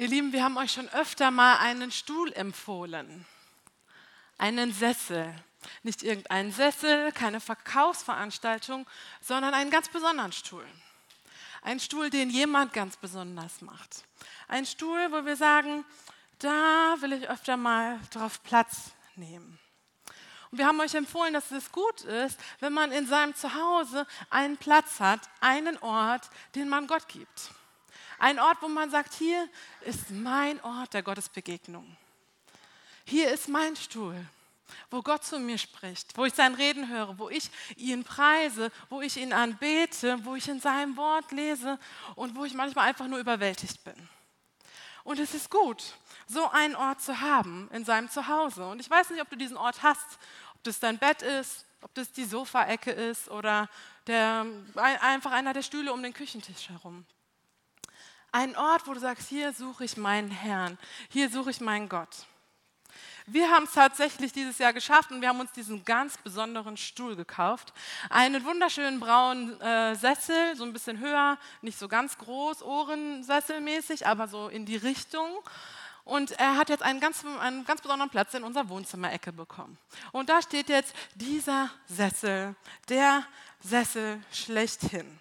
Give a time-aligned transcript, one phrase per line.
[0.00, 3.26] Ihr Lieben, wir haben euch schon öfter mal einen Stuhl empfohlen,
[4.38, 5.30] einen Sessel.
[5.82, 8.86] Nicht irgendeinen Sessel, keine Verkaufsveranstaltung,
[9.20, 10.64] sondern einen ganz besonderen Stuhl.
[11.60, 14.04] Ein Stuhl, den jemand ganz besonders macht.
[14.48, 15.84] Ein Stuhl, wo wir sagen,
[16.38, 19.58] da will ich öfter mal drauf Platz nehmen.
[20.50, 24.56] Und wir haben euch empfohlen, dass es gut ist, wenn man in seinem Zuhause einen
[24.56, 27.50] Platz hat, einen Ort, den man Gott gibt.
[28.20, 29.48] Ein Ort, wo man sagt, hier
[29.80, 31.96] ist mein Ort der Gottesbegegnung.
[33.06, 34.14] Hier ist mein Stuhl,
[34.90, 39.00] wo Gott zu mir spricht, wo ich sein Reden höre, wo ich ihn preise, wo
[39.00, 41.78] ich ihn anbete, wo ich in seinem Wort lese
[42.14, 43.96] und wo ich manchmal einfach nur überwältigt bin.
[45.02, 45.82] Und es ist gut,
[46.26, 48.68] so einen Ort zu haben in seinem Zuhause.
[48.68, 50.18] Und ich weiß nicht, ob du diesen Ort hast,
[50.54, 53.70] ob das dein Bett ist, ob das die Sofaecke ist oder
[54.06, 54.44] der,
[54.74, 57.06] einfach einer der Stühle um den Küchentisch herum.
[58.32, 60.78] Ein Ort, wo du sagst, hier suche ich meinen Herrn,
[61.08, 62.26] hier suche ich meinen Gott.
[63.26, 67.16] Wir haben es tatsächlich dieses Jahr geschafft und wir haben uns diesen ganz besonderen Stuhl
[67.16, 67.72] gekauft.
[68.08, 74.26] Einen wunderschönen braunen äh, Sessel, so ein bisschen höher, nicht so ganz groß, Ohrensesselmäßig, aber
[74.26, 75.28] so in die Richtung.
[76.04, 79.78] Und er hat jetzt einen ganz, einen ganz besonderen Platz in unserer Wohnzimmerecke bekommen.
[80.12, 82.56] Und da steht jetzt dieser Sessel,
[82.88, 83.24] der
[83.60, 85.20] Sessel schlechthin.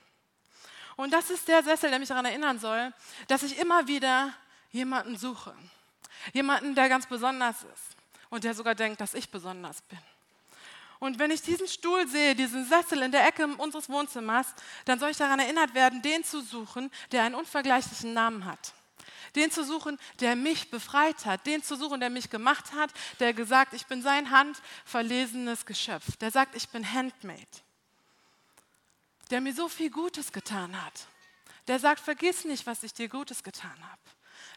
[1.00, 2.92] Und das ist der Sessel, der mich daran erinnern soll,
[3.30, 4.33] dass ich immer wieder
[4.73, 5.55] jemanden suche.
[6.33, 7.95] Jemanden, der ganz besonders ist
[8.30, 9.97] und der sogar denkt, dass ich besonders bin.
[11.00, 14.47] Und wenn ich diesen Stuhl sehe, diesen Sessel in der Ecke unseres Wohnzimmers,
[14.83, 18.73] dann soll ich daran erinnert werden, den zu suchen, der einen unvergleichlichen Namen hat.
[19.38, 21.45] Den zu suchen, der mich befreit hat.
[21.45, 26.17] Den zu suchen, der mich gemacht hat, der gesagt, ich bin sein handverlesenes Geschöpf.
[26.17, 27.47] Der sagt, ich bin handmade
[29.30, 31.08] der mir so viel Gutes getan hat.
[31.68, 34.02] Der sagt, vergiss nicht, was ich dir Gutes getan habe.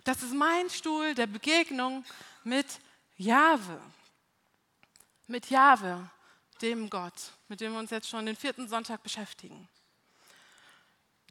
[0.05, 2.05] Das ist mein Stuhl der Begegnung
[2.44, 2.66] mit
[3.16, 3.81] Jahwe.
[5.27, 6.11] Mit Jahwe,
[6.61, 9.69] dem Gott, mit dem wir uns jetzt schon den vierten Sonntag beschäftigen.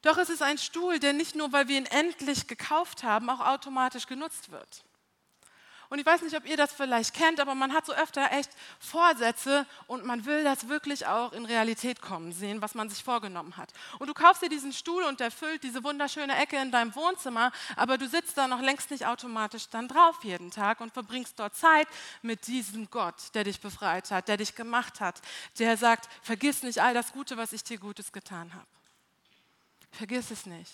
[0.01, 3.39] Doch es ist ein Stuhl, der nicht nur, weil wir ihn endlich gekauft haben, auch
[3.39, 4.83] automatisch genutzt wird.
[5.91, 8.49] Und ich weiß nicht, ob ihr das vielleicht kennt, aber man hat so öfter echt
[8.79, 13.57] Vorsätze und man will das wirklich auch in Realität kommen sehen, was man sich vorgenommen
[13.57, 13.73] hat.
[13.99, 17.51] Und du kaufst dir diesen Stuhl und der füllt diese wunderschöne Ecke in deinem Wohnzimmer,
[17.75, 21.57] aber du sitzt da noch längst nicht automatisch dann drauf jeden Tag und verbringst dort
[21.57, 21.89] Zeit
[22.21, 25.21] mit diesem Gott, der dich befreit hat, der dich gemacht hat,
[25.59, 28.67] der sagt, vergiss nicht all das Gute, was ich dir Gutes getan habe.
[29.91, 30.71] Vergiss es nicht.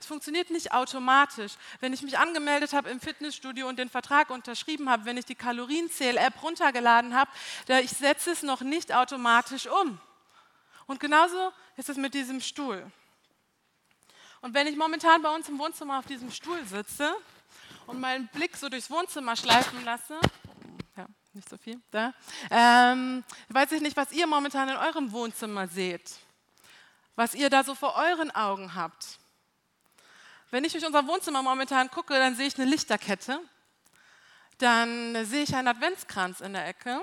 [0.00, 1.54] Es funktioniert nicht automatisch.
[1.80, 5.34] Wenn ich mich angemeldet habe im Fitnessstudio und den Vertrag unterschrieben habe, wenn ich die
[5.34, 7.30] Kalorienzähl-App runtergeladen habe,
[7.82, 9.98] ich setze es noch nicht automatisch um.
[10.86, 12.90] Und genauso ist es mit diesem Stuhl.
[14.40, 17.12] Und wenn ich momentan bei uns im Wohnzimmer auf diesem Stuhl sitze
[17.86, 20.20] und meinen Blick so durchs Wohnzimmer schleifen lasse,
[20.96, 22.14] ja, nicht so viel, da,
[22.50, 26.18] ähm, weiß ich nicht, was ihr momentan in eurem Wohnzimmer seht,
[27.16, 29.18] was ihr da so vor euren Augen habt.
[30.50, 33.38] Wenn ich durch unser Wohnzimmer momentan gucke, dann sehe ich eine Lichterkette,
[34.56, 37.02] dann sehe ich einen Adventskranz in der Ecke,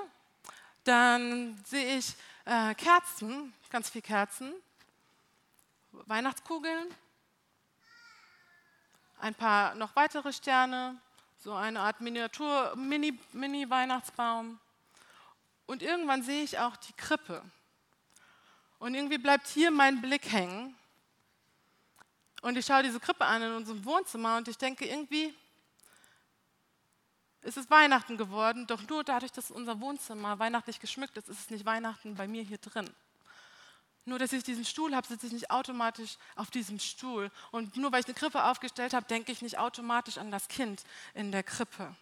[0.84, 4.52] dann sehe ich äh, Kerzen, ganz viele Kerzen,
[5.92, 6.88] Weihnachtskugeln,
[9.20, 11.00] ein paar noch weitere Sterne,
[11.38, 14.46] so eine Art Miniatur, Mini-Weihnachtsbaum.
[14.48, 14.60] Mini
[15.68, 17.44] und irgendwann sehe ich auch die Krippe.
[18.80, 20.76] Und irgendwie bleibt hier mein Blick hängen
[22.46, 25.34] und ich schaue diese Krippe an in unserem Wohnzimmer und ich denke, irgendwie
[27.42, 31.50] ist es Weihnachten geworden, doch nur dadurch, dass unser Wohnzimmer weihnachtlich geschmückt ist, ist es
[31.50, 32.88] nicht Weihnachten bei mir hier drin.
[34.06, 37.32] Nur, dass ich diesen Stuhl habe, sitze ich nicht automatisch auf diesem Stuhl.
[37.50, 40.84] Und nur weil ich eine Krippe aufgestellt habe, denke ich nicht automatisch an das Kind
[41.16, 41.96] in der Krippe.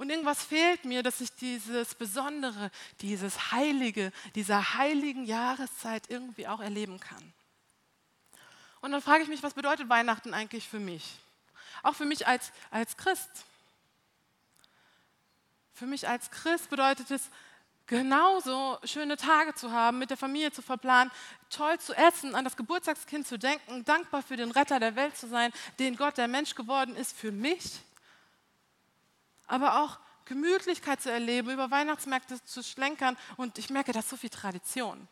[0.00, 2.70] Und irgendwas fehlt mir, dass ich dieses Besondere,
[3.02, 7.34] dieses Heilige, dieser heiligen Jahreszeit irgendwie auch erleben kann.
[8.80, 11.18] Und dann frage ich mich, was bedeutet Weihnachten eigentlich für mich?
[11.82, 13.28] Auch für mich als, als Christ.
[15.74, 17.28] Für mich als Christ bedeutet es,
[17.86, 21.12] genauso schöne Tage zu haben, mit der Familie zu verplanen,
[21.50, 25.28] toll zu essen, an das Geburtstagskind zu denken, dankbar für den Retter der Welt zu
[25.28, 27.82] sein, den Gott, der Mensch geworden ist, für mich
[29.50, 33.16] aber auch Gemütlichkeit zu erleben, über Weihnachtsmärkte zu schlenkern.
[33.36, 35.08] Und ich merke, da ist so viel Tradition.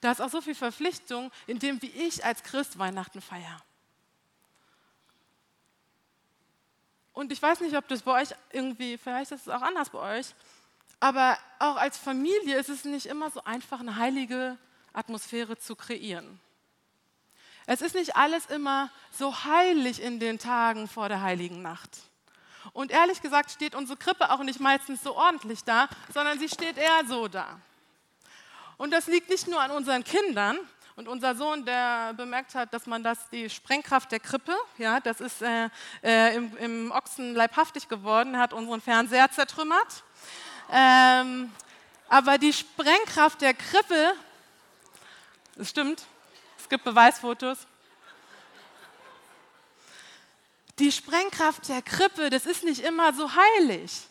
[0.00, 3.62] Da ist auch so viel Verpflichtung in dem, wie ich als Christ Weihnachten feiere.
[7.12, 10.18] Und ich weiß nicht, ob das bei euch irgendwie, vielleicht ist es auch anders bei
[10.18, 10.34] euch,
[11.00, 14.58] aber auch als Familie ist es nicht immer so einfach, eine heilige
[14.92, 16.40] Atmosphäre zu kreieren.
[17.66, 21.90] Es ist nicht alles immer so heilig in den Tagen vor der heiligen Nacht.
[22.72, 26.76] Und ehrlich gesagt steht unsere Krippe auch nicht meistens so ordentlich da, sondern sie steht
[26.76, 27.60] eher so da.
[28.76, 30.58] Und das liegt nicht nur an unseren Kindern.
[30.96, 35.20] Und unser Sohn, der bemerkt hat, dass man das, die Sprengkraft der Krippe, ja, das
[35.20, 35.68] ist äh,
[36.02, 40.04] äh, im, im, Ochsen leibhaftig geworden, hat unseren Fernseher zertrümmert.
[40.72, 41.52] Ähm,
[42.08, 44.14] aber die Sprengkraft der Krippe,
[45.56, 46.06] das stimmt,
[46.58, 47.58] es gibt Beweisfotos.
[50.78, 54.06] Die Sprengkraft der Krippe, das ist nicht immer so heilig.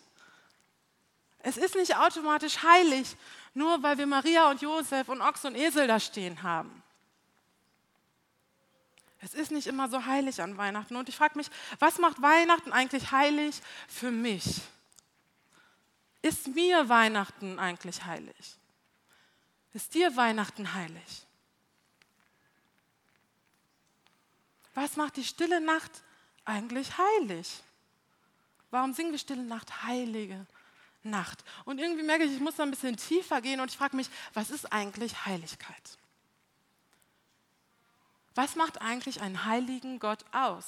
[1.39, 3.15] Es ist nicht automatisch heilig,
[3.53, 6.81] nur weil wir Maria und Josef und Ochs und Esel da stehen haben.
[9.21, 10.95] Es ist nicht immer so heilig an Weihnachten.
[10.95, 14.61] Und ich frage mich, was macht Weihnachten eigentlich heilig für mich?
[16.21, 18.57] Ist mir Weihnachten eigentlich heilig?
[19.73, 21.25] Ist dir Weihnachten heilig?
[24.73, 26.03] Was macht die stille Nacht
[26.45, 27.61] eigentlich heilig?
[28.71, 30.45] Warum singen wir stille Nacht, heilige
[31.03, 31.43] Nacht?
[31.65, 34.09] Und irgendwie merke ich, ich muss da ein bisschen tiefer gehen und ich frage mich,
[34.33, 35.97] was ist eigentlich Heiligkeit?
[38.35, 40.65] Was macht eigentlich einen heiligen Gott aus?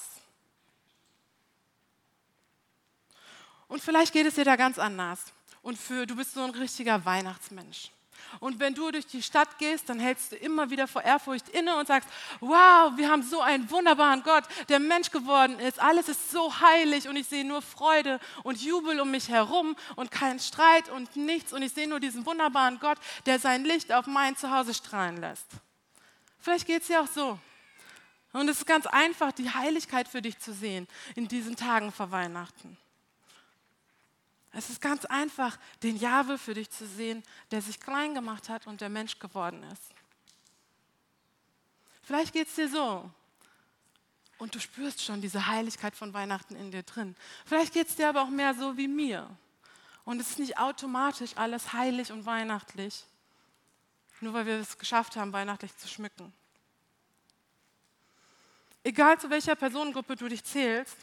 [3.68, 5.34] Und vielleicht geht es dir da ganz anders.
[5.62, 7.92] Und für du bist so ein richtiger Weihnachtsmensch.
[8.40, 11.76] Und wenn du durch die Stadt gehst, dann hältst du immer wieder vor Ehrfurcht inne
[11.78, 12.10] und sagst,
[12.40, 15.80] wow, wir haben so einen wunderbaren Gott, der Mensch geworden ist.
[15.80, 20.12] Alles ist so heilig und ich sehe nur Freude und Jubel um mich herum und
[20.12, 21.54] keinen Streit und nichts.
[21.54, 25.48] Und ich sehe nur diesen wunderbaren Gott, der sein Licht auf mein Zuhause strahlen lässt.
[26.40, 27.40] Vielleicht geht es dir auch so.
[28.34, 32.12] Und es ist ganz einfach, die Heiligkeit für dich zu sehen in diesen Tagen vor
[32.12, 32.78] Weihnachten.
[34.54, 38.68] Es ist ganz einfach, den Jahwe für dich zu sehen, der sich klein gemacht hat
[38.68, 39.84] und der Mensch geworden ist.
[42.04, 43.10] Vielleicht geht es dir so.
[44.38, 47.16] Und du spürst schon diese Heiligkeit von Weihnachten in dir drin.
[47.46, 49.30] Vielleicht geht es dir aber auch mehr so wie mir.
[50.06, 53.04] Und es ist nicht automatisch alles heilig und weihnachtlich,
[54.22, 56.32] nur weil wir es geschafft haben, weihnachtlich zu schmücken.
[58.84, 60.96] Egal zu welcher Personengruppe du dich zählst,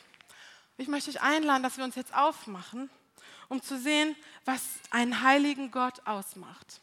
[0.78, 2.88] ich möchte dich einladen, dass wir uns jetzt aufmachen
[3.48, 6.80] um zu sehen, was einen heiligen Gott ausmacht.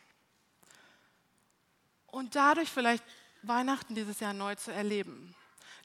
[2.07, 3.03] Und dadurch vielleicht
[3.41, 5.33] Weihnachten dieses Jahr neu zu erleben.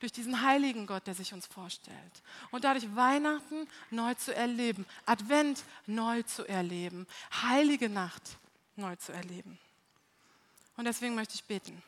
[0.01, 2.23] Durch diesen heiligen Gott, der sich uns vorstellt.
[2.51, 4.85] Und dadurch Weihnachten neu zu erleben.
[5.07, 7.07] Advent neu zu erleben.
[7.43, 8.23] Heilige Nacht
[8.75, 9.59] neu zu erleben.
[10.77, 11.83] Und deswegen möchte ich beten.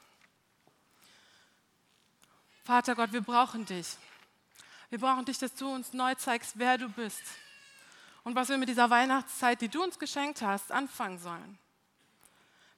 [2.64, 3.96] Vater Gott, wir brauchen dich.
[4.88, 7.22] Wir brauchen dich, dass du uns neu zeigst, wer du bist
[8.28, 11.58] und was wir mit dieser Weihnachtszeit, die du uns geschenkt hast, anfangen sollen.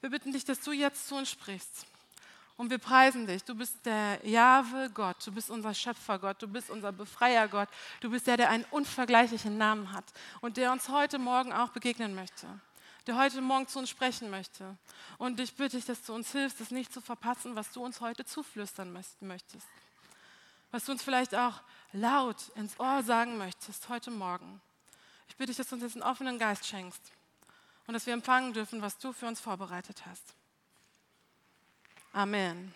[0.00, 1.87] Wir bitten dich, dass du jetzt zu uns sprichst.
[2.56, 3.43] Und wir preisen dich.
[3.43, 5.17] Du bist der Jahwe Gott.
[5.26, 6.41] Du bist unser Schöpfer Gott.
[6.41, 7.69] Du bist unser Befreier Gott.
[7.99, 10.05] Du bist der, der einen unvergleichlichen Namen hat
[10.41, 12.47] und der uns heute Morgen auch begegnen möchte.
[13.08, 14.79] Der heute Morgen zu uns sprechen möchte.
[15.19, 18.00] Und ich bitte dich, dass du uns hilfst, das nicht zu verpassen, was du uns
[18.00, 19.67] heute zuflüstern möchtest.
[20.70, 21.61] Was du uns vielleicht auch
[21.91, 24.62] laut ins Ohr sagen möchtest heute Morgen.
[25.31, 27.12] Ich bitte dich, dass du uns jetzt einen offenen Geist schenkst
[27.87, 30.35] und dass wir empfangen dürfen, was du für uns vorbereitet hast.
[32.12, 32.75] Amen.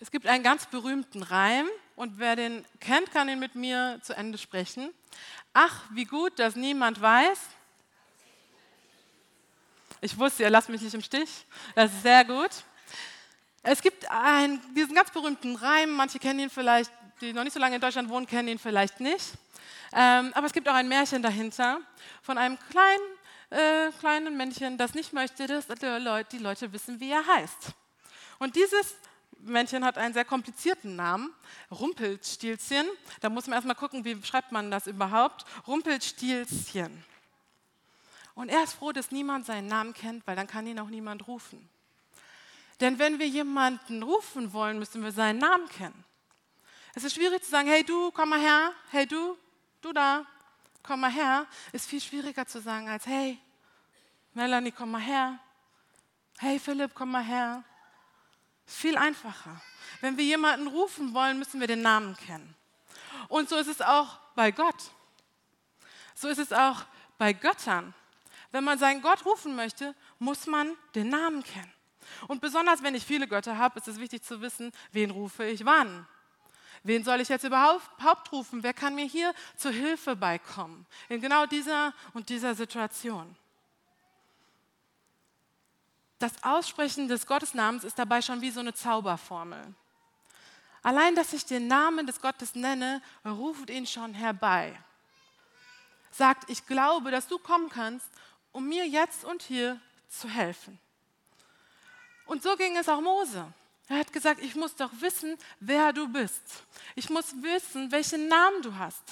[0.00, 4.16] Es gibt einen ganz berühmten Reim und wer den kennt, kann ihn mit mir zu
[4.16, 4.94] Ende sprechen.
[5.52, 7.38] Ach, wie gut, dass niemand weiß.
[10.00, 11.46] Ich wusste, ihr lasst mich nicht im Stich.
[11.74, 12.50] Das ist sehr gut.
[13.62, 17.60] Es gibt einen, diesen ganz berühmten Reim, manche kennen ihn vielleicht, die noch nicht so
[17.60, 19.32] lange in Deutschland wohnen, kennen ihn vielleicht nicht.
[19.92, 21.80] Ähm, aber es gibt auch ein Märchen dahinter
[22.22, 23.02] von einem kleinen,
[23.50, 27.72] äh, kleinen Männchen, das nicht möchte, dass die Leute, wissen, wie er heißt.
[28.38, 28.96] Und dieses
[29.40, 31.32] Männchen hat einen sehr komplizierten Namen,
[31.70, 32.86] Rumpelstilzchen.
[33.20, 35.44] Da muss man erstmal gucken, wie schreibt man das überhaupt.
[35.66, 37.04] Rumpelstilzchen.
[38.34, 41.26] Und er ist froh, dass niemand seinen Namen kennt, weil dann kann ihn auch niemand
[41.26, 41.68] rufen.
[42.80, 46.04] Denn wenn wir jemanden rufen wollen, müssen wir seinen Namen kennen.
[46.98, 49.38] Es ist schwierig zu sagen, hey du, komm mal her, hey du,
[49.82, 50.26] du da,
[50.82, 51.46] komm mal her.
[51.70, 53.38] Ist viel schwieriger zu sagen als, hey,
[54.34, 55.38] Melanie, komm mal her.
[56.40, 57.62] Hey Philipp, komm mal her.
[58.66, 59.62] Ist viel einfacher.
[60.00, 62.56] Wenn wir jemanden rufen wollen, müssen wir den Namen kennen.
[63.28, 64.90] Und so ist es auch bei Gott.
[66.16, 66.84] So ist es auch
[67.16, 67.94] bei Göttern.
[68.50, 71.72] Wenn man seinen Gott rufen möchte, muss man den Namen kennen.
[72.26, 75.64] Und besonders wenn ich viele Götter habe, ist es wichtig zu wissen, wen rufe ich
[75.64, 76.04] wann.
[76.82, 78.62] Wen soll ich jetzt überhaupt rufen?
[78.62, 80.86] Wer kann mir hier zur Hilfe beikommen?
[81.08, 83.36] In genau dieser und dieser Situation.
[86.18, 89.74] Das Aussprechen des Gottesnamens ist dabei schon wie so eine Zauberformel.
[90.82, 94.76] Allein, dass ich den Namen des Gottes nenne, ruft ihn schon herbei.
[96.10, 98.08] Sagt, ich glaube, dass du kommen kannst,
[98.52, 100.78] um mir jetzt und hier zu helfen.
[102.26, 103.52] Und so ging es auch Mose.
[103.88, 106.42] Er hat gesagt, ich muss doch wissen, wer du bist.
[106.94, 109.02] Ich muss wissen, welchen Namen du hast.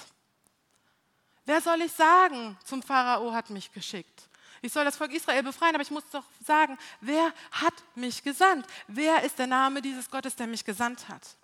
[1.47, 2.59] Wer soll ich sagen?
[2.65, 4.29] Zum Pharao hat mich geschickt.
[4.61, 8.67] Ich soll das Volk Israel befreien, aber ich muss doch sagen, wer hat mich gesandt?
[8.89, 11.37] Wer ist der Name dieses Gottes, der mich gesandt hat?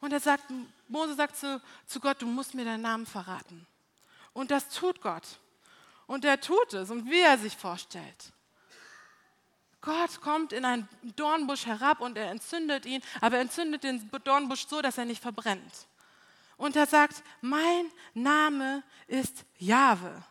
[0.00, 0.44] Und er sagt,
[0.88, 3.66] Mose sagt zu, zu Gott, du musst mir deinen Namen verraten.
[4.32, 5.38] Und das tut Gott.
[6.06, 8.32] Und er tut es und wie er sich vorstellt.
[9.82, 14.66] Gott kommt in einen Dornbusch herab und er entzündet ihn, aber er entzündet den Dornbusch
[14.66, 15.86] so, dass er nicht verbrennt.
[16.56, 20.22] Und er sagt, mein Name ist Jahwe.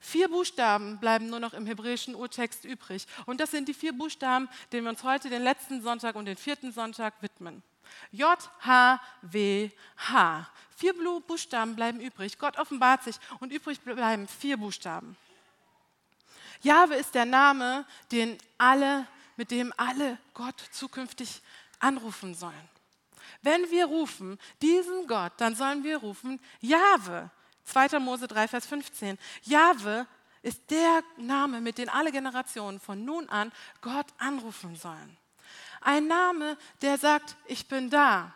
[0.00, 3.06] Vier Buchstaben bleiben nur noch im hebräischen Urtext übrig.
[3.26, 6.36] Und das sind die vier Buchstaben, denen wir uns heute den letzten Sonntag und den
[6.36, 7.62] vierten Sonntag widmen.
[8.10, 10.48] J, H, W, H.
[10.76, 12.38] Vier Buchstaben bleiben übrig.
[12.38, 15.16] Gott offenbart sich und übrig bleiben vier Buchstaben.
[16.62, 21.42] Jahwe ist der Name, den alle, mit dem alle Gott zukünftig
[21.78, 22.68] anrufen sollen.
[23.42, 27.30] Wenn wir rufen diesen Gott, dann sollen wir rufen Jahwe.
[27.64, 27.98] 2.
[27.98, 29.18] Mose 3, Vers 15.
[29.42, 30.06] Jahwe
[30.42, 35.16] ist der Name, mit dem alle Generationen von nun an Gott anrufen sollen.
[35.80, 38.32] Ein Name, der sagt, ich bin da.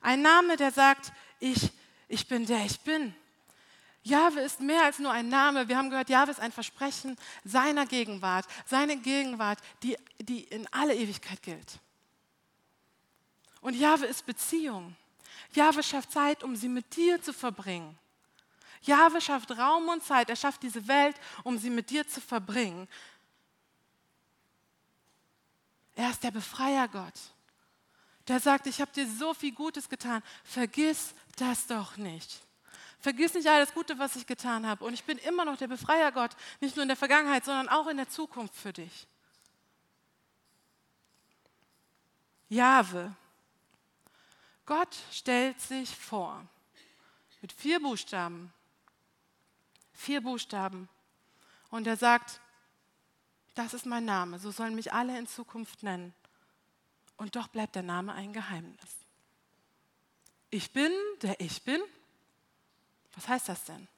[0.00, 1.70] Ein Name, der sagt, ich,
[2.08, 3.14] ich bin der ich bin.
[4.04, 5.68] Jahwe ist mehr als nur ein Name.
[5.68, 8.46] Wir haben gehört, Jahwe ist ein Versprechen seiner Gegenwart.
[8.66, 11.78] Seine Gegenwart, die, die in alle Ewigkeit gilt.
[13.60, 14.96] Und Jahwe ist Beziehung.
[15.54, 17.96] Jahwe schafft Zeit, um sie mit dir zu verbringen.
[18.82, 20.28] Jahwe schafft Raum und Zeit.
[20.28, 22.88] Er schafft diese Welt, um sie mit dir zu verbringen.
[25.94, 27.12] Er ist der Befreiergott,
[28.26, 32.40] der sagt, ich habe dir so viel Gutes getan, vergiss das doch nicht.
[33.02, 34.84] Vergiss nicht alles Gute, was ich getan habe.
[34.84, 37.96] Und ich bin immer noch der Befreiergott, nicht nur in der Vergangenheit, sondern auch in
[37.96, 39.08] der Zukunft für dich.
[42.48, 43.12] Jahwe.
[44.66, 46.46] Gott stellt sich vor
[47.40, 48.52] mit vier Buchstaben.
[49.92, 50.88] Vier Buchstaben.
[51.70, 52.40] Und er sagt,
[53.56, 56.14] das ist mein Name, so sollen mich alle in Zukunft nennen.
[57.16, 58.96] Und doch bleibt der Name ein Geheimnis.
[60.50, 60.92] Ich bin,
[61.22, 61.82] der ich bin.
[63.14, 63.88] Was heißt das denn?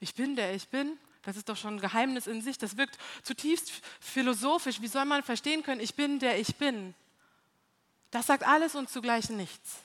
[0.00, 0.98] Ich bin, der ich bin.
[1.22, 2.58] Das ist doch schon ein Geheimnis in sich.
[2.58, 4.80] Das wirkt zutiefst philosophisch.
[4.80, 6.94] Wie soll man verstehen können, ich bin, der ich bin?
[8.10, 9.78] Das sagt alles und zugleich nichts.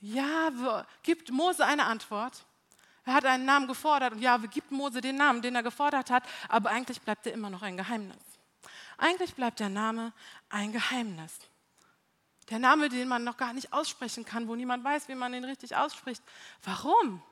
[0.00, 2.44] Ja, gibt Mose eine Antwort.
[3.04, 6.24] Er hat einen Namen gefordert und Jahwe gibt Mose den Namen, den er gefordert hat,
[6.48, 8.18] aber eigentlich bleibt er immer noch ein Geheimnis.
[8.98, 10.12] Eigentlich bleibt der Name
[10.48, 11.32] ein Geheimnis.
[12.50, 15.44] Der Name, den man noch gar nicht aussprechen kann, wo niemand weiß, wie man ihn
[15.44, 16.22] richtig ausspricht.
[16.62, 17.22] Warum?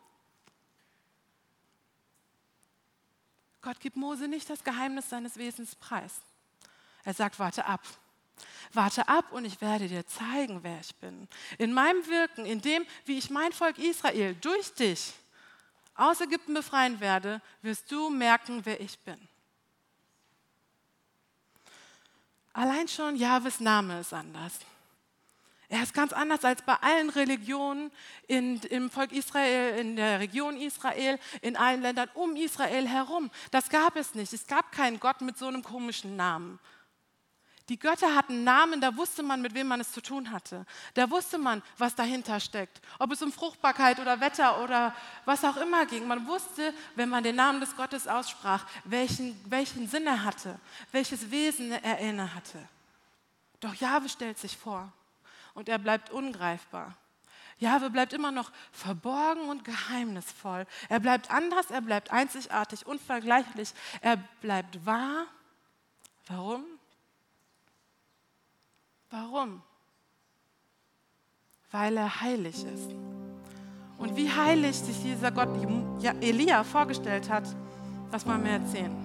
[3.63, 6.21] Gott gibt Mose nicht das Geheimnis seines Wesens preis.
[7.05, 7.81] Er sagt, warte ab.
[8.73, 11.29] Warte ab und ich werde dir zeigen, wer ich bin.
[11.59, 15.15] In meinem Wirken, in dem, wie ich mein Volk Israel durch dich
[15.95, 19.29] aus Ägypten befreien werde, wirst du merken, wer ich bin.
[22.53, 24.59] Allein schon Jahwes Name ist anders.
[25.69, 27.91] Er ist ganz anders als bei allen Religionen
[28.27, 33.31] in, im Volk Israel, in der Region Israel, in allen Ländern um Israel herum.
[33.51, 34.33] Das gab es nicht.
[34.33, 36.59] Es gab keinen Gott mit so einem komischen Namen.
[37.71, 40.67] Die Götter hatten Namen, da wusste man, mit wem man es zu tun hatte.
[40.93, 42.83] Da wusste man, was dahinter steckt.
[42.99, 44.95] Ob es um Fruchtbarkeit oder Wetter oder
[45.25, 46.07] was auch immer ging.
[46.07, 50.61] Man wusste, wenn man den Namen des Gottes aussprach, welchen, welchen Sinn er hatte,
[50.93, 52.59] welches Wesen er inne hatte.
[53.61, 54.93] Doch Jahwe stellt sich vor
[55.55, 56.97] und er bleibt ungreifbar.
[57.59, 60.67] Jahwe bleibt immer noch verborgen und geheimnisvoll.
[60.89, 63.73] Er bleibt anders, er bleibt einzigartig, unvergleichlich.
[64.01, 65.27] Er bleibt wahr.
[66.27, 66.65] Warum?
[69.11, 69.63] Warum?
[71.71, 72.91] Weil er heilig ist.
[73.99, 75.49] Und wie heilig sich dieser Gott
[76.21, 77.45] Elia vorgestellt hat,
[78.11, 79.04] das wollen wir erzählen.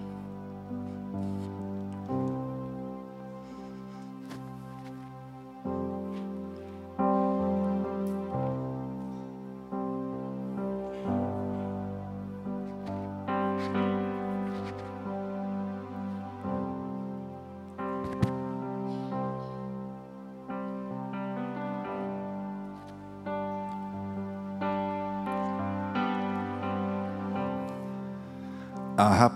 [29.00, 29.32] Ahab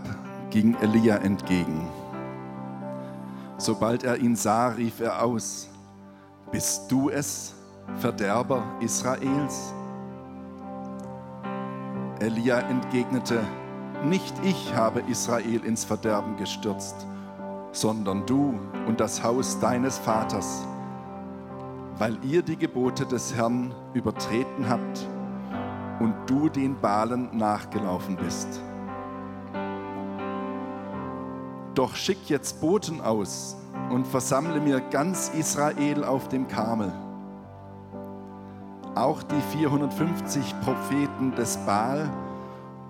[0.49, 1.87] ging Elia entgegen.
[3.57, 5.69] Sobald er ihn sah, rief er aus,
[6.51, 7.55] Bist du es,
[7.95, 9.73] Verderber Israels?
[12.19, 13.39] Elia entgegnete,
[14.03, 17.07] Nicht ich habe Israel ins Verderben gestürzt,
[17.71, 20.67] sondern du und das Haus deines Vaters,
[21.99, 25.07] weil ihr die Gebote des Herrn übertreten habt
[26.01, 28.61] und du den Balen nachgelaufen bist.
[31.75, 33.55] Doch schick jetzt Boten aus
[33.89, 36.91] und versammle mir ganz Israel auf dem Karmel.
[38.95, 42.11] Auch die 450 Propheten des Baal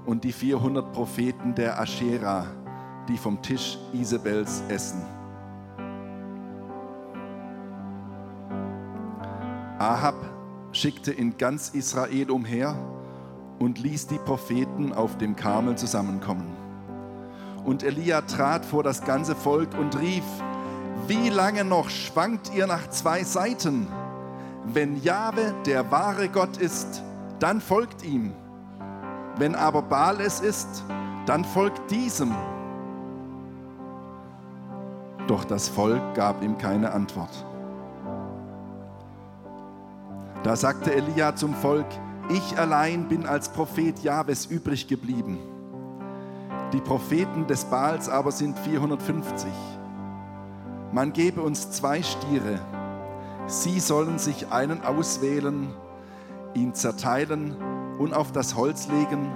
[0.05, 2.45] und die 400 Propheten der Aschera,
[3.07, 5.01] die vom Tisch Isabels essen.
[9.79, 10.15] Ahab
[10.73, 12.75] schickte in ganz Israel umher
[13.59, 16.72] und ließ die Propheten auf dem Karmel zusammenkommen.
[17.65, 20.23] Und Elia trat vor das ganze Volk und rief,
[21.07, 23.87] wie lange noch schwankt ihr nach zwei Seiten?
[24.65, 27.01] Wenn Jahwe der wahre Gott ist,
[27.39, 28.33] dann folgt ihm.
[29.37, 30.83] Wenn aber Baal es ist,
[31.25, 32.33] dann folgt diesem.
[35.27, 37.45] Doch das Volk gab ihm keine Antwort.
[40.43, 41.87] Da sagte Elia zum Volk,
[42.29, 45.39] ich allein bin als Prophet Jahwes übrig geblieben
[46.73, 49.47] die Propheten des Baals aber sind 450.
[50.91, 52.59] Man gebe uns zwei Stiere.
[53.45, 55.71] Sie sollen sich einen auswählen,
[56.55, 57.55] ihn zerteilen
[57.99, 59.31] und auf das Holz legen,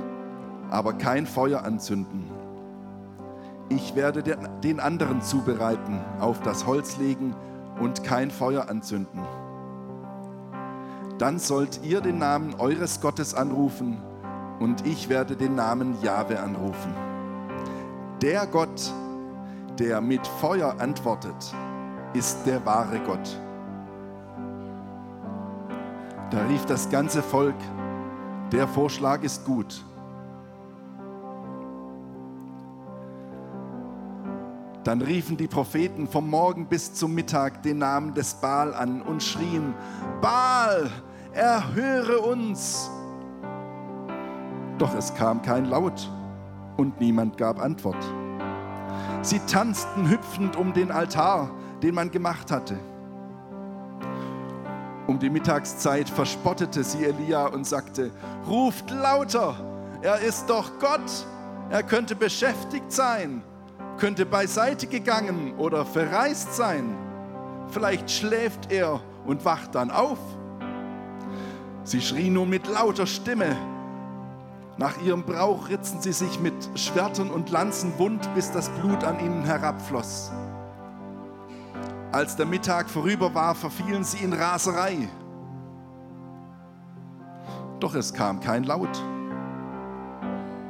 [0.71, 2.25] aber kein Feuer anzünden.
[3.69, 4.23] Ich werde
[4.63, 7.35] den anderen zubereiten, auf das Holz legen
[7.79, 9.21] und kein Feuer anzünden.
[11.19, 14.01] Dann sollt ihr den Namen eures Gottes anrufen
[14.59, 16.93] und ich werde den Namen Jahwe anrufen.
[18.21, 18.91] Der Gott,
[19.77, 21.53] der mit Feuer antwortet,
[22.13, 23.39] ist der wahre Gott.
[26.31, 27.55] Da rief das ganze Volk,
[28.51, 29.85] der Vorschlag ist gut.
[34.83, 39.21] Dann riefen die Propheten vom Morgen bis zum Mittag den Namen des Baal an und
[39.21, 39.75] schrien,
[40.21, 40.89] Baal,
[41.33, 42.89] erhöre uns.
[44.79, 46.09] Doch es kam kein Laut
[46.77, 48.03] und niemand gab Antwort.
[49.21, 51.51] Sie tanzten hüpfend um den Altar,
[51.83, 52.77] den man gemacht hatte.
[55.07, 58.11] Um die Mittagszeit verspottete sie Elia und sagte,
[58.47, 59.55] ruft lauter,
[60.01, 61.25] er ist doch Gott,
[61.69, 63.41] er könnte beschäftigt sein,
[63.97, 66.95] könnte beiseite gegangen oder verreist sein.
[67.69, 70.19] Vielleicht schläft er und wacht dann auf.
[71.83, 73.55] Sie schrie nun mit lauter Stimme,
[74.77, 79.19] nach ihrem Brauch ritzen sie sich mit Schwertern und Lanzen wund, bis das Blut an
[79.19, 80.31] ihnen herabfloss.
[82.11, 85.09] Als der Mittag vorüber war, verfielen sie in Raserei.
[87.79, 89.03] Doch es kam kein Laut,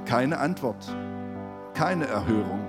[0.05, 0.95] keine Antwort,
[1.73, 2.65] keine Erhörung.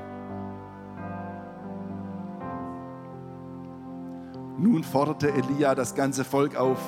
[4.59, 6.81] Nun forderte Elia das ganze Volk auf,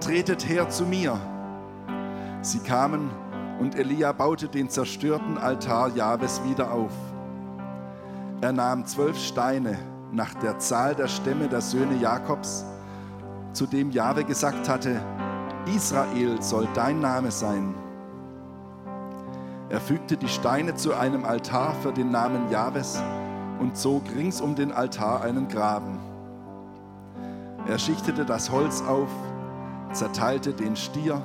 [0.00, 1.18] tretet her zu mir.
[2.42, 3.10] Sie kamen
[3.58, 6.92] und Elia baute den zerstörten Altar Jahwes wieder auf.
[8.40, 9.78] Er nahm zwölf Steine
[10.12, 12.64] nach der Zahl der Stämme der Söhne Jakobs,
[13.52, 15.00] zu dem Jahwe gesagt hatte,
[15.74, 17.74] Israel soll dein Name sein.
[19.68, 23.02] Er fügte die Steine zu einem Altar für den Namen Jahwes
[23.58, 25.98] und zog rings um den Altar einen Graben.
[27.66, 29.08] Er schichtete das Holz auf,
[29.92, 31.20] zerteilte den Stier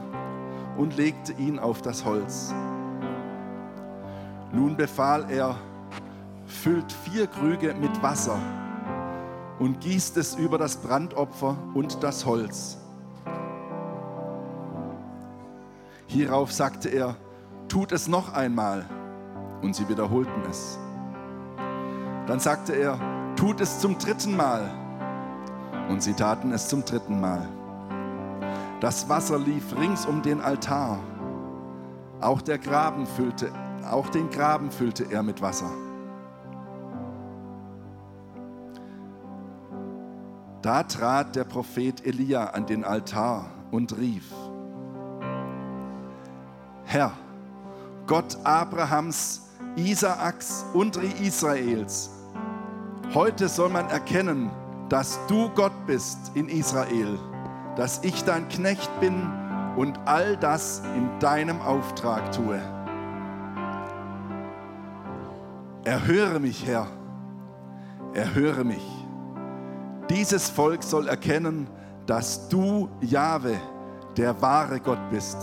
[0.77, 2.53] und legte ihn auf das Holz.
[4.51, 5.55] Nun befahl er,
[6.45, 8.37] füllt vier Krüge mit Wasser
[9.59, 12.77] und gießt es über das Brandopfer und das Holz.
[16.07, 17.15] Hierauf sagte er,
[17.69, 18.85] tut es noch einmal.
[19.61, 20.77] Und sie wiederholten es.
[22.27, 22.99] Dann sagte er,
[23.35, 24.69] tut es zum dritten Mal.
[25.87, 27.47] Und sie taten es zum dritten Mal.
[28.81, 30.97] Das Wasser lief rings um den Altar.
[32.19, 33.51] Auch der Graben füllte,
[33.87, 35.69] auch den Graben füllte er mit Wasser.
[40.63, 44.33] Da trat der Prophet Elia an den Altar und rief,
[46.85, 47.11] Herr,
[48.07, 52.09] Gott Abrahams, Isaaks und Israels,
[53.13, 54.49] heute soll man erkennen,
[54.89, 57.19] dass du Gott bist in Israel
[57.75, 59.31] dass ich dein Knecht bin
[59.75, 62.59] und all das in deinem Auftrag tue.
[65.83, 66.87] Erhöre mich, Herr,
[68.13, 68.83] erhöre mich.
[70.09, 71.67] Dieses Volk soll erkennen,
[72.05, 73.55] dass du, Jahwe,
[74.17, 75.37] der wahre Gott bist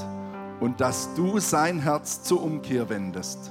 [0.61, 3.51] und dass du sein Herz zur Umkehr wendest.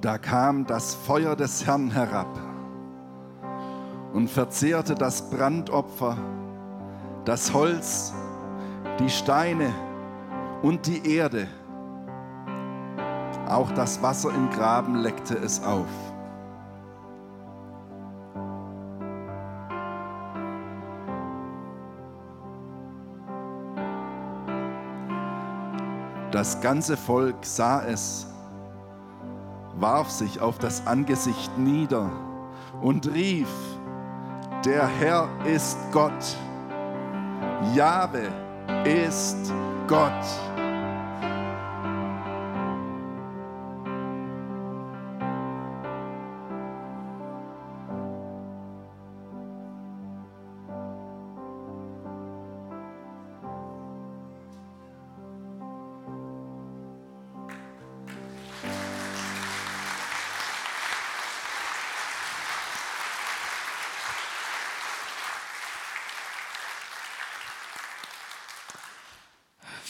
[0.00, 2.38] Da kam das Feuer des Herrn herab
[4.12, 6.16] und verzehrte das Brandopfer,
[7.24, 8.12] das Holz,
[9.00, 9.74] die Steine
[10.62, 11.48] und die Erde.
[13.48, 15.88] Auch das Wasser im Graben leckte es auf.
[26.30, 28.28] Das ganze Volk sah es,
[29.80, 32.10] warf sich auf das Angesicht nieder
[32.80, 33.48] und rief,
[34.64, 36.36] der Herr ist Gott,
[37.74, 38.28] Jahwe
[38.84, 39.52] ist
[39.86, 40.47] Gott.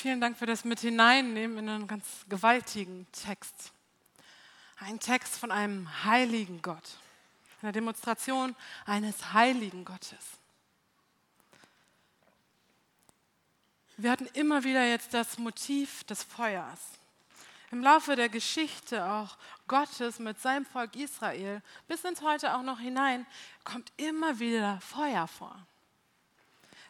[0.00, 3.72] Vielen Dank für das Mit hineinnehmen in einen ganz gewaltigen Text.
[4.78, 6.84] Ein Text von einem heiligen Gott.
[7.62, 8.54] Eine Demonstration
[8.86, 10.38] eines heiligen Gottes.
[13.96, 16.78] Wir hatten immer wieder jetzt das Motiv des Feuers.
[17.72, 22.78] Im Laufe der Geschichte auch Gottes mit seinem Volk Israel bis ins Heute auch noch
[22.78, 23.26] hinein
[23.64, 25.56] kommt immer wieder Feuer vor.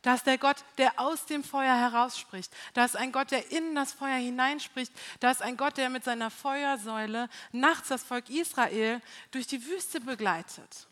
[0.02, 2.52] Da ist der Gott, der aus dem Feuer herausspricht.
[2.74, 4.92] Da ist ein Gott, der in das Feuer hineinspricht.
[5.20, 10.00] Da ist ein Gott, der mit seiner Feuersäule nachts das Volk Israel durch die Wüste
[10.00, 10.86] begleitet.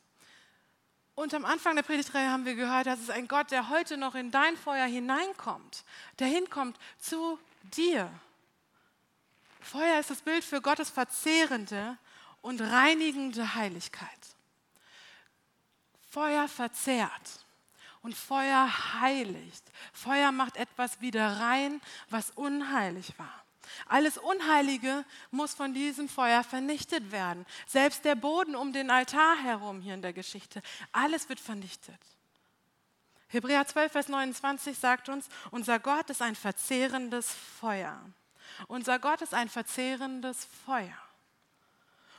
[1.15, 4.15] Und am Anfang der Predigtreihe haben wir gehört, das ist ein Gott, der heute noch
[4.15, 5.85] in dein Feuer hineinkommt,
[6.19, 8.11] der hinkommt zu dir.
[9.61, 11.97] Feuer ist das Bild für Gottes verzehrende
[12.43, 14.09] und reinigende Heiligkeit.
[16.11, 17.46] Feuer verzehrt.
[18.07, 19.65] Und Feuer heiligt.
[19.93, 23.45] Feuer macht etwas wieder rein, was unheilig war.
[23.89, 27.45] Alles Unheilige muss von diesem Feuer vernichtet werden.
[27.67, 30.63] Selbst der Boden um den Altar herum hier in der Geschichte.
[30.93, 31.99] Alles wird vernichtet.
[33.27, 38.01] Hebräer 12, Vers 29 sagt uns, unser Gott ist ein verzehrendes Feuer.
[38.69, 40.97] Unser Gott ist ein verzehrendes Feuer.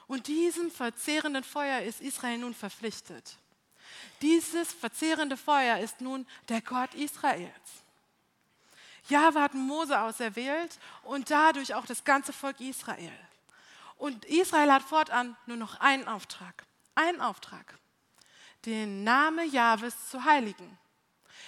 [0.06, 3.38] Und diesem verzehrenden Feuer ist Israel nun verpflichtet.
[4.22, 7.52] Dieses verzehrende Feuer ist nun der Gott Israels.
[9.10, 13.18] Jahwe hat Mose auserwählt und dadurch auch das ganze Volk Israel.
[13.98, 16.66] Und Israel hat fortan nur noch einen Auftrag.
[16.96, 17.78] Einen Auftrag.
[18.66, 20.78] Den Namen Jahwes zu heiligen.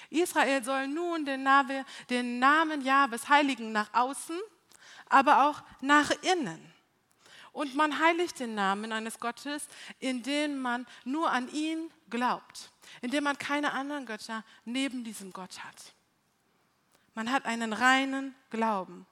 [0.10, 4.39] Israel soll nun den, Name, den Namen Jahwes heiligen nach außen,
[5.08, 6.73] aber auch nach innen.
[7.51, 9.67] Und man heiligt den Namen eines Gottes,
[9.99, 15.93] indem man nur an ihn glaubt, indem man keine anderen Götter neben diesem Gott hat.
[17.15, 19.05] Man hat einen reinen Glauben.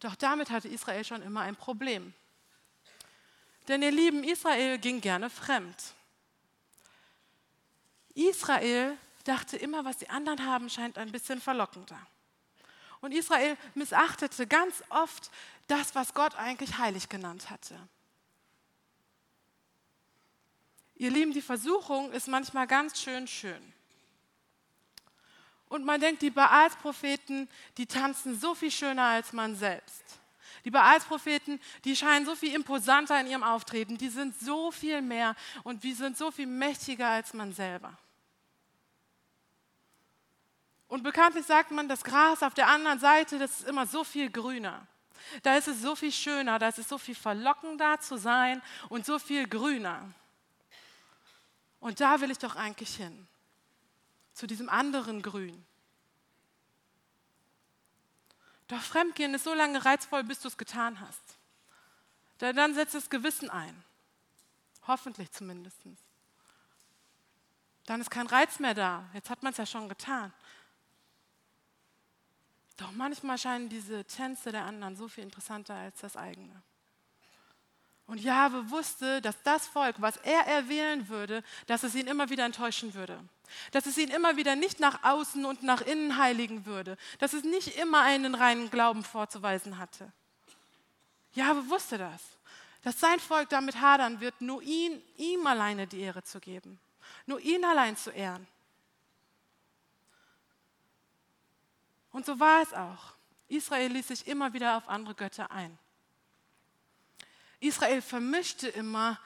[0.00, 2.14] Doch damit hatte Israel schon immer ein Problem.
[3.68, 5.94] Denn ihr Lieben, Israel ging gerne fremd.
[8.14, 12.00] Israel dachte immer, was die anderen haben, scheint ein bisschen verlockender.
[13.00, 15.30] Und Israel missachtete ganz oft
[15.70, 17.78] das, was Gott eigentlich heilig genannt hatte.
[20.96, 23.72] Ihr Lieben, die Versuchung ist manchmal ganz schön schön.
[25.68, 30.02] Und man denkt, die Baalspropheten, die tanzen so viel schöner als man selbst.
[30.64, 35.36] Die Baalspropheten, die scheinen so viel imposanter in ihrem Auftreten, die sind so viel mehr
[35.62, 37.96] und die sind so viel mächtiger als man selber.
[40.88, 44.28] Und bekanntlich sagt man, das Gras auf der anderen Seite, das ist immer so viel
[44.28, 44.86] grüner.
[45.42, 49.06] Da ist es so viel schöner, da ist es so viel verlockender zu sein und
[49.06, 50.12] so viel grüner.
[51.80, 53.26] Und da will ich doch eigentlich hin,
[54.34, 55.64] zu diesem anderen Grün.
[58.68, 61.22] Doch Fremdgehen ist so lange reizvoll, bis du es getan hast.
[62.38, 63.84] Dann setzt das Gewissen ein.
[64.86, 65.76] Hoffentlich zumindest.
[67.86, 69.04] Dann ist kein Reiz mehr da.
[69.12, 70.32] Jetzt hat man es ja schon getan.
[72.80, 76.62] Doch manchmal scheinen diese Tänze der anderen so viel interessanter als das eigene.
[78.06, 82.46] Und Jahwe wusste, dass das Volk, was er erwählen würde, dass es ihn immer wieder
[82.46, 83.22] enttäuschen würde.
[83.72, 86.96] Dass es ihn immer wieder nicht nach außen und nach innen heiligen würde.
[87.18, 90.10] Dass es nicht immer einen reinen Glauben vorzuweisen hatte.
[91.34, 92.22] Jahwe wusste das.
[92.82, 96.80] Dass sein Volk damit hadern wird, nur ihn, ihm alleine die Ehre zu geben.
[97.26, 98.46] Nur ihn allein zu ehren.
[102.20, 103.14] Und so war es auch.
[103.48, 105.78] Israel ließ sich immer wieder auf andere Götter ein.
[107.60, 109.18] Israel vermischte immer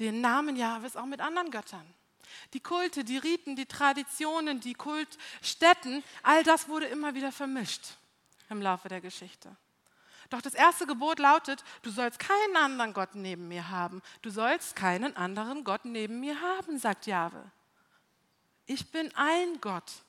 [0.00, 1.86] den Namen Jahwes auch mit anderen Göttern.
[2.52, 7.96] Die Kulte, die Riten, die Traditionen, die Kultstätten, all das wurde immer wieder vermischt
[8.50, 9.54] im Laufe der Geschichte.
[10.30, 14.02] Doch das erste Gebot lautet, du sollst keinen anderen Gott neben mir haben.
[14.20, 17.52] Du sollst keinen anderen Gott neben mir haben, sagt Jahwe.
[18.66, 20.03] Ich bin ein Gott.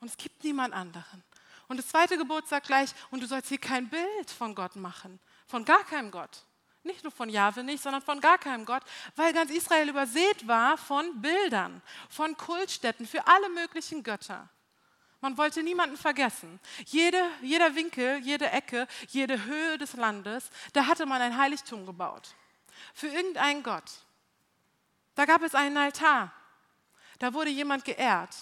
[0.00, 1.22] Und es gibt niemand anderen.
[1.68, 5.20] Und das zweite Gebot sagt gleich, und du sollst hier kein Bild von Gott machen,
[5.46, 6.44] von gar keinem Gott.
[6.82, 8.82] Nicht nur von Jahwe nicht, sondern von gar keinem Gott,
[9.16, 14.48] weil ganz Israel übersät war von Bildern, von Kultstätten für alle möglichen Götter.
[15.20, 16.60] Man wollte niemanden vergessen.
[16.86, 22.34] Jede, jeder Winkel, jede Ecke, jede Höhe des Landes, da hatte man ein Heiligtum gebaut.
[22.94, 23.90] Für irgendeinen Gott.
[25.16, 26.32] Da gab es einen Altar.
[27.18, 28.34] Da wurde jemand geehrt.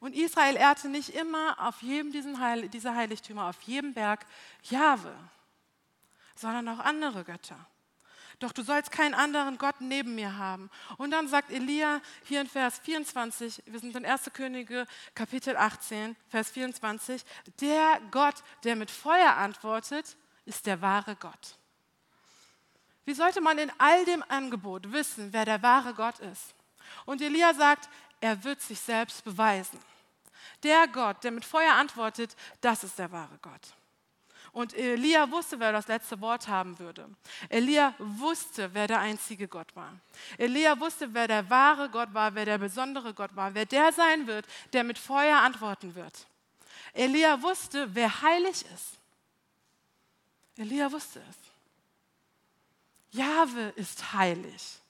[0.00, 4.26] Und Israel ehrte nicht immer auf jedem dieser Heiligtümer, auf jedem Berg
[4.62, 5.14] Jahwe,
[6.34, 7.66] sondern auch andere Götter.
[8.38, 10.70] Doch du sollst keinen anderen Gott neben mir haben.
[10.96, 14.30] Und dann sagt Elia hier in Vers 24, wir sind in 1.
[14.32, 17.22] Könige Kapitel 18, Vers 24,
[17.60, 21.58] der Gott, der mit Feuer antwortet, ist der wahre Gott.
[23.04, 26.54] Wie sollte man in all dem Angebot wissen, wer der wahre Gott ist?
[27.04, 29.78] Und Elia sagt, er wird sich selbst beweisen.
[30.62, 33.74] Der Gott, der mit Feuer antwortet, das ist der wahre Gott.
[34.52, 37.08] Und Elia wusste, wer das letzte Wort haben würde.
[37.48, 39.94] Elia wusste, wer der einzige Gott war.
[40.38, 44.26] Elia wusste, wer der wahre Gott war, wer der besondere Gott war, wer der sein
[44.26, 46.26] wird, der mit Feuer antworten wird.
[46.92, 48.98] Elia wusste, wer heilig ist.
[50.56, 51.36] Elia wusste es.
[53.12, 54.80] Jahwe ist heilig.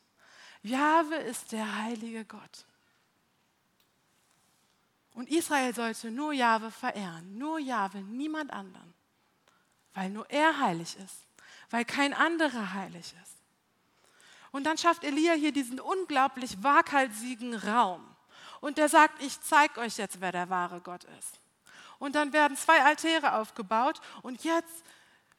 [0.63, 2.65] Jahwe ist der heilige Gott.
[5.15, 8.95] Und Israel sollte nur Jahwe verehren, nur Jahwe, niemand anderen,
[9.93, 11.27] weil nur er heilig ist,
[11.71, 13.37] weil kein anderer heilig ist.
[14.53, 18.05] Und dann schafft Elia hier diesen unglaublich waghalsigen Raum.
[18.61, 21.41] Und er sagt, ich zeige euch jetzt, wer der wahre Gott ist.
[21.99, 24.85] Und dann werden zwei Altäre aufgebaut und jetzt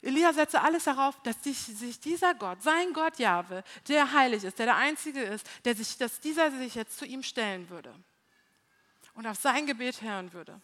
[0.00, 4.66] Elia setze alles darauf, dass sich dieser Gott, sein Gott Jahwe, der heilig ist, der
[4.66, 7.94] der Einzige ist, der sich, dass dieser sich jetzt zu ihm stellen würde
[9.14, 10.60] und auf sein Gebet hören würde.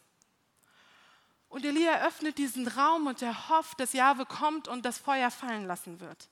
[1.49, 5.65] Und Elia öffnet diesen Raum und er hofft, dass Jahwe kommt und das Feuer fallen
[5.65, 6.29] lassen wird.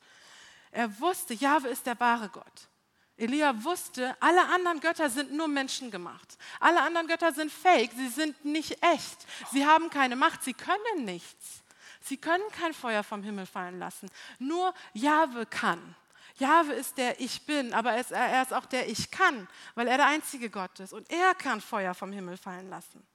[0.72, 2.70] Er wusste, Jahwe ist der wahre Gott.
[3.18, 6.38] Elia wusste, alle anderen Götter sind nur menschengemacht.
[6.60, 9.26] Alle anderen Götter sind fake, sie sind nicht echt.
[9.52, 11.64] Sie haben keine Macht, sie können nichts.
[12.00, 14.10] Sie können kein Feuer vom Himmel fallen lassen.
[14.38, 15.96] Nur Jahwe kann.
[16.40, 20.08] Jahwe ist der Ich bin, aber er ist, auch der Ich kann, weil er der
[20.08, 20.94] einzige Gott ist.
[20.94, 23.06] Und er kann Feuer vom Himmel fallen lassen.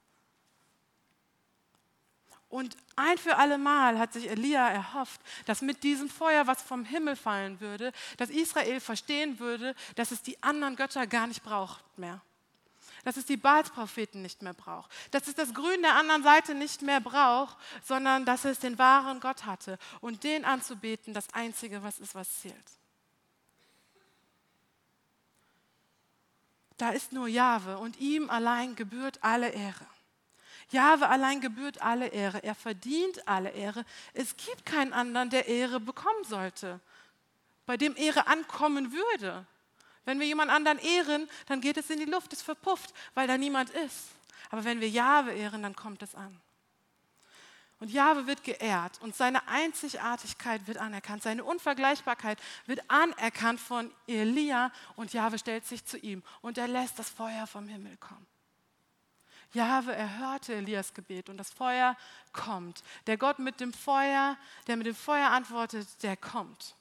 [2.49, 6.85] Und ein für alle Mal hat sich Elia erhofft, dass mit diesem Feuer, was vom
[6.85, 11.83] Himmel fallen würde, dass Israel verstehen würde, dass es die anderen Götter gar nicht braucht
[11.99, 12.21] mehr
[13.05, 16.83] dass es die Baalspropheten nicht mehr braucht, dass es das Grün der anderen Seite nicht
[16.83, 21.99] mehr braucht, sondern dass es den wahren Gott hatte und den anzubeten, das Einzige, was
[21.99, 22.82] ist, was zählt.
[26.77, 29.87] Da ist nur Jahwe und ihm allein gebührt alle Ehre.
[30.71, 32.43] Jahwe allein gebührt alle Ehre.
[32.43, 33.85] Er verdient alle Ehre.
[34.15, 36.81] Es gibt keinen anderen, der Ehre bekommen sollte,
[37.67, 39.47] bei dem Ehre ankommen würde.
[40.05, 43.39] Wenn wir jemand anderen ehren, dann geht es in die Luft, es verpufft, weil da
[43.39, 44.09] niemand ist.
[44.51, 46.41] Aber wenn wir Jahwe ehren, dann kommt es an.
[47.83, 54.71] Und Jahwe wird geehrt und seine Einzigartigkeit wird anerkannt, seine Unvergleichbarkeit wird anerkannt von Elia
[54.95, 58.25] und Jahwe stellt sich zu ihm und er lässt das Feuer vom Himmel kommen.
[59.53, 61.97] Jahwe erhörte Elias Gebet und das Feuer
[62.33, 62.85] kommt.
[63.09, 64.37] Der Gott mit dem Feuer,
[64.69, 66.77] der mit dem Feuer antwortet, der kommt.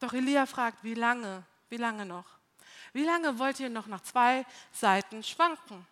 [0.00, 2.26] Doch Elia fragt, wie lange, wie lange noch?
[2.92, 5.86] Wie lange wollt ihr noch nach zwei Seiten schwanken?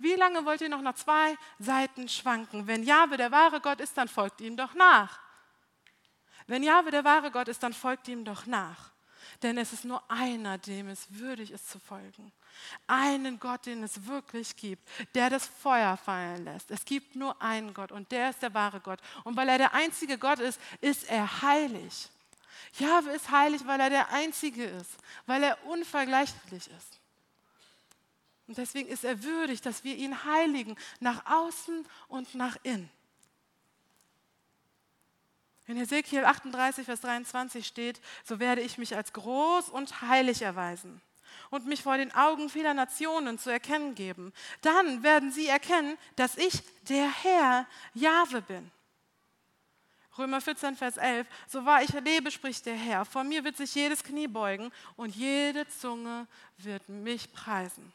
[0.00, 2.66] Wie lange wollt ihr noch nach zwei Seiten schwanken?
[2.66, 5.20] Wenn Jahwe der wahre Gott ist, dann folgt ihm doch nach.
[6.46, 8.92] Wenn Jahwe der wahre Gott ist, dann folgt ihm doch nach.
[9.42, 12.32] Denn es ist nur einer, dem es würdig ist zu folgen.
[12.86, 16.70] Einen Gott, den es wirklich gibt, der das Feuer fallen lässt.
[16.70, 19.00] Es gibt nur einen Gott und der ist der wahre Gott.
[19.24, 22.08] Und weil er der einzige Gott ist, ist er heilig.
[22.78, 26.99] Jahwe ist heilig, weil er der Einzige ist, weil er unvergleichlich ist.
[28.50, 32.90] Und deswegen ist er würdig, dass wir ihn heiligen, nach außen und nach innen.
[35.68, 41.00] In Ezekiel 38, Vers 23 steht, so werde ich mich als groß und heilig erweisen
[41.50, 44.32] und mich vor den Augen vieler Nationen zu erkennen geben.
[44.62, 48.68] Dann werden sie erkennen, dass ich der Herr Jahwe bin.
[50.18, 53.76] Römer 14, Vers 11, so wahr ich lebe, spricht der Herr, vor mir wird sich
[53.76, 56.26] jedes Knie beugen und jede Zunge
[56.58, 57.92] wird mich preisen.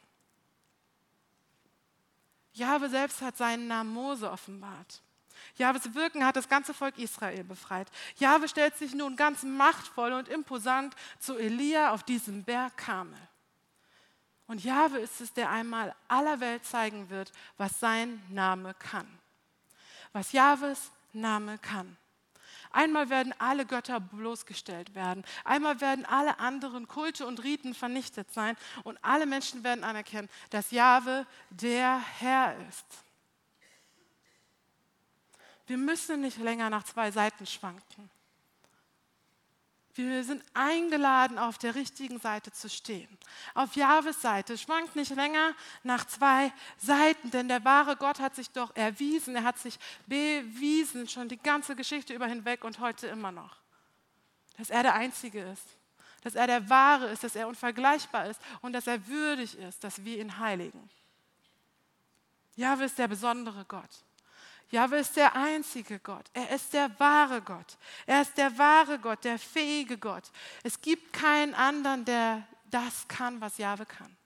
[2.55, 5.01] Jahwe selbst hat seinen Namen Mose offenbart.
[5.57, 7.89] Jahwes Wirken hat das ganze Volk Israel befreit.
[8.17, 13.19] Jahwe stellt sich nun ganz machtvoll und imposant zu Elia auf diesem Berg Kamel.
[14.47, 19.07] Und Jahwe ist es, der einmal aller Welt zeigen wird, was sein Name kann.
[20.13, 21.97] Was Jahwes Name kann.
[22.75, 25.23] Einmal werden alle Götter bloßgestellt werden.
[25.45, 28.57] Einmal werden alle anderen Kulte und Riten vernichtet sein.
[28.83, 32.85] Und alle Menschen werden anerkennen, dass Jahwe der Herr ist.
[35.67, 38.09] Wir müssen nicht länger nach zwei Seiten schwanken.
[39.95, 43.07] Wir sind eingeladen, auf der richtigen Seite zu stehen.
[43.53, 44.57] Auf Jahwes Seite.
[44.57, 49.43] Schwankt nicht länger nach zwei Seiten, denn der wahre Gott hat sich doch erwiesen, er
[49.43, 53.55] hat sich bewiesen, schon die ganze Geschichte über hinweg und heute immer noch.
[54.57, 55.77] Dass er der Einzige ist,
[56.23, 60.03] dass er der Wahre ist, dass er unvergleichbar ist und dass er würdig ist, dass
[60.03, 60.89] wir ihn heiligen.
[62.55, 64.03] Jahwe ist der besondere Gott.
[64.71, 66.25] Jahwe ist der einzige Gott.
[66.33, 67.77] Er ist der wahre Gott.
[68.05, 70.31] Er ist der wahre Gott, der fähige Gott.
[70.63, 74.17] Es gibt keinen anderen, der das kann, was Jahwe kann.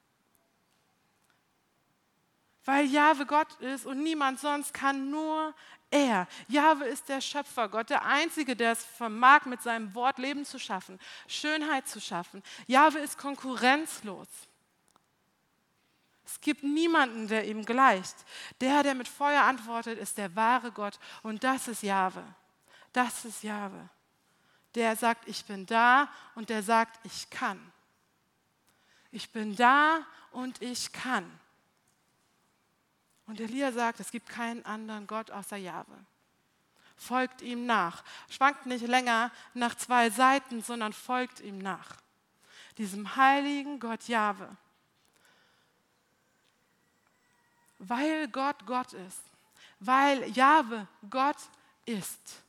[2.70, 5.56] weil Jahwe Gott ist und niemand sonst kann nur
[5.90, 6.28] er.
[6.48, 11.00] Jahwe ist der Schöpfergott, der Einzige, der es vermag, mit seinem Wort Leben zu schaffen,
[11.28, 12.44] Schönheit zu schaffen.
[12.68, 14.28] Jahwe ist konkurrenzlos.
[16.50, 18.16] Gibt niemanden, der ihm gleicht.
[18.60, 20.98] Der, der mit Feuer antwortet, ist der wahre Gott.
[21.22, 22.24] Und das ist Jahwe.
[22.92, 23.88] Das ist Jahwe.
[24.74, 27.60] Der sagt, ich bin da und der sagt, ich kann.
[29.12, 30.00] Ich bin da
[30.32, 31.40] und ich kann.
[33.28, 36.04] Und Elia sagt, es gibt keinen anderen Gott außer Jahwe.
[36.96, 38.04] Folgt ihm nach.
[38.28, 41.98] Schwankt nicht länger nach zwei Seiten, sondern folgt ihm nach.
[42.80, 44.58] Diesem heiligen Gott Jahwe.
[47.80, 49.22] Weil Gott Gott ist,
[49.80, 51.38] weil Jahwe Gott
[51.86, 52.44] ist,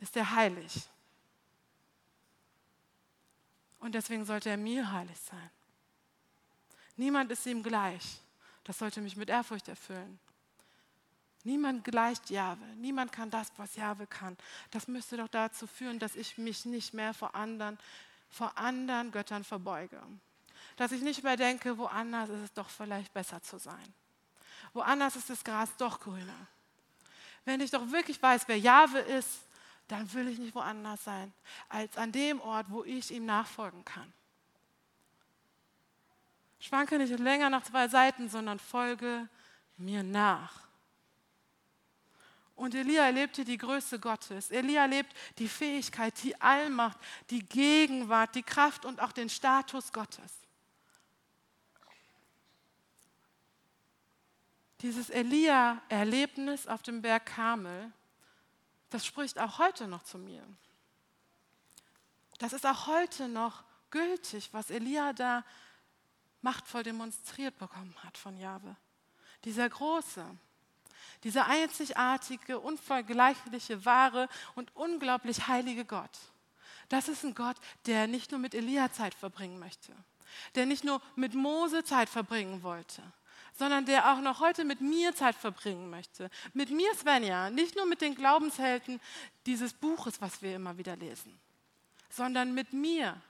[0.00, 0.88] ist er heilig.
[3.80, 5.50] Und deswegen sollte er mir heilig sein.
[6.96, 8.20] Niemand ist ihm gleich.
[8.64, 10.18] Das sollte mich mit Ehrfurcht erfüllen.
[11.44, 12.64] Niemand gleicht Jahwe.
[12.76, 14.36] Niemand kann das, was Jahwe kann.
[14.72, 17.78] Das müsste doch dazu führen, dass ich mich nicht mehr vor anderen,
[18.28, 20.00] vor anderen Göttern verbeuge.
[20.76, 23.94] Dass ich nicht mehr denke, woanders ist es doch vielleicht besser zu sein.
[24.72, 26.46] Woanders ist das Gras doch grüner.
[27.44, 29.40] Wenn ich doch wirklich weiß, wer Jahwe ist,
[29.88, 31.32] dann will ich nicht woanders sein,
[31.68, 34.12] als an dem Ort, wo ich ihm nachfolgen kann.
[36.58, 39.28] Schwanke nicht länger nach zwei Seiten, sondern folge
[39.76, 40.66] mir nach.
[42.56, 44.50] Und Elia erlebte die Größe Gottes.
[44.50, 46.98] Elia erlebt die Fähigkeit, die Allmacht,
[47.28, 50.45] die Gegenwart, die Kraft und auch den Status Gottes.
[54.82, 57.92] Dieses Elia-Erlebnis auf dem Berg Karmel
[58.90, 60.42] das spricht auch heute noch zu mir.
[62.38, 65.44] Das ist auch heute noch gültig, was Elia da
[66.42, 68.76] machtvoll demonstriert bekommen hat von Jahwe.
[69.44, 70.24] Dieser große,
[71.24, 76.18] dieser einzigartige, unvergleichliche, wahre und unglaublich heilige Gott.
[76.88, 77.56] Das ist ein Gott,
[77.86, 79.92] der nicht nur mit Elia Zeit verbringen möchte,
[80.54, 83.02] der nicht nur mit Mose Zeit verbringen wollte,
[83.56, 86.30] sondern der auch noch heute mit mir Zeit verbringen möchte.
[86.52, 89.00] Mit mir, Svenja, nicht nur mit den Glaubenshelden
[89.46, 91.38] dieses Buches, was wir immer wieder lesen,
[92.10, 93.20] sondern mit mir.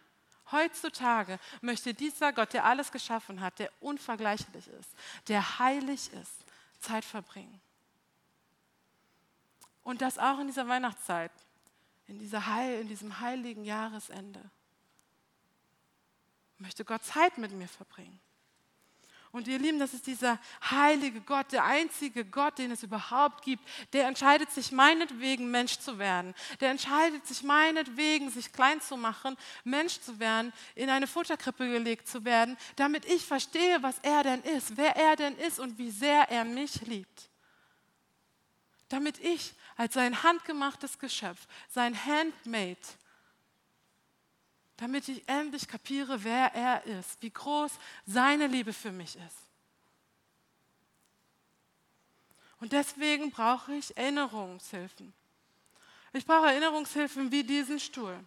[0.53, 4.91] Heutzutage möchte dieser Gott, der alles geschaffen hat, der unvergleichlich ist,
[5.29, 6.45] der heilig ist,
[6.81, 7.61] Zeit verbringen.
[9.83, 11.33] Und das auch in dieser Weihnachtszeit,
[12.09, 14.41] in, dieser Heil, in diesem heiligen Jahresende.
[16.59, 18.21] Möchte Gott Zeit mit mir verbringen.
[19.37, 20.39] Und ihr Lieben, das ist dieser
[20.71, 23.63] heilige Gott, der einzige Gott, den es überhaupt gibt.
[23.93, 26.35] Der entscheidet sich meinetwegen Mensch zu werden.
[26.61, 32.09] Der entscheidet sich meinetwegen, sich klein zu machen, Mensch zu werden, in eine Futterkrippe gelegt
[32.09, 35.91] zu werden, damit ich verstehe, was er denn ist, wer er denn ist und wie
[35.91, 37.29] sehr er mich liebt.
[38.89, 42.79] Damit ich als sein handgemachtes Geschöpf, sein Handmade,
[44.77, 47.73] damit ich endlich kapiere, wer er ist, wie groß
[48.05, 49.39] seine Liebe für mich ist.
[52.61, 55.13] Und deswegen brauche ich Erinnerungshilfen.
[56.13, 58.19] Ich brauche Erinnerungshilfen wie diesen Stuhl,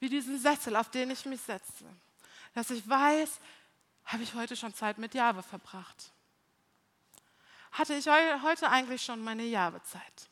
[0.00, 1.84] wie diesen Sessel, auf den ich mich setze,
[2.54, 3.38] dass ich weiß,
[4.06, 6.12] habe ich heute schon Zeit mit Jahwe verbracht.
[7.72, 10.30] Hatte ich heute eigentlich schon meine Jahwe-Zeit?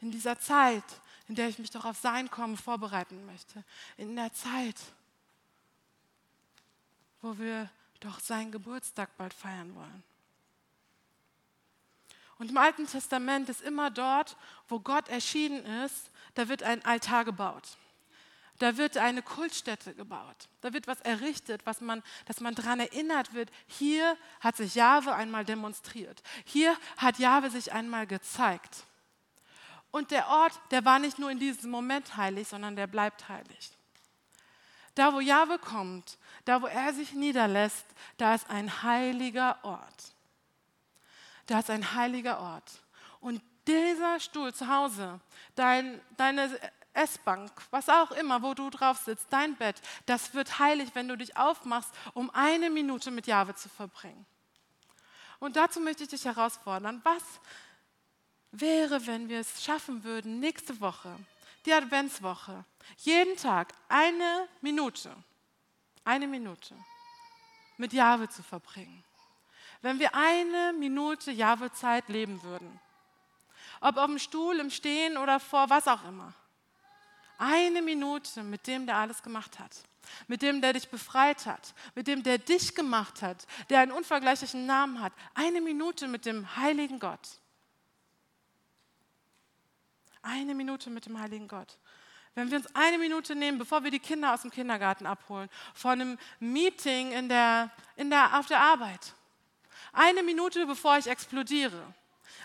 [0.00, 0.84] In dieser Zeit
[1.28, 3.64] in der ich mich doch auf sein Kommen vorbereiten möchte.
[3.96, 4.76] In der Zeit,
[7.20, 7.70] wo wir
[8.00, 10.02] doch seinen Geburtstag bald feiern wollen.
[12.38, 14.36] Und im Alten Testament ist immer dort,
[14.68, 17.76] wo Gott erschienen ist, da wird ein Altar gebaut.
[18.58, 20.48] Da wird eine Kultstätte gebaut.
[20.60, 23.50] Da wird was errichtet, was man, dass man daran erinnert wird.
[23.66, 26.22] Hier hat sich Jahwe einmal demonstriert.
[26.44, 28.84] Hier hat Jahwe sich einmal gezeigt.
[29.92, 33.70] Und der Ort, der war nicht nur in diesem Moment heilig, sondern der bleibt heilig.
[34.94, 37.86] Da, wo Jahwe kommt, da, wo er sich niederlässt,
[38.16, 40.14] da ist ein heiliger Ort.
[41.46, 42.70] Da ist ein heiliger Ort.
[43.20, 45.20] Und dieser Stuhl zu Hause,
[45.54, 46.50] dein, deine
[46.94, 51.16] Essbank, was auch immer, wo du drauf sitzt, dein Bett, das wird heilig, wenn du
[51.16, 54.26] dich aufmachst, um eine Minute mit Jahwe zu verbringen.
[55.38, 57.00] Und dazu möchte ich dich herausfordern.
[57.04, 57.22] Was
[58.52, 61.16] wäre, wenn wir es schaffen würden, nächste Woche,
[61.66, 62.64] die Adventswoche,
[62.98, 65.14] jeden Tag eine Minute,
[66.04, 66.74] eine Minute
[67.76, 69.02] mit Jahwe zu verbringen.
[69.80, 72.80] Wenn wir eine Minute Jahwe-Zeit leben würden,
[73.80, 76.32] ob auf dem Stuhl, im Stehen oder vor was auch immer.
[77.38, 79.74] Eine Minute mit dem, der alles gemacht hat.
[80.26, 84.66] mit dem, der dich befreit hat, mit dem, der dich gemacht hat, der einen unvergleichlichen
[84.66, 85.12] Namen hat.
[85.34, 87.40] Eine Minute mit dem heiligen Gott.
[90.22, 91.78] Eine Minute mit dem heiligen Gott.
[92.34, 95.90] Wenn wir uns eine Minute nehmen, bevor wir die Kinder aus dem Kindergarten abholen, vor
[95.90, 99.14] einem Meeting in der, in der, auf der Arbeit.
[99.92, 101.94] Eine Minute, bevor ich explodiere.